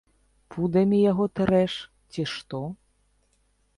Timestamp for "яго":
1.11-1.27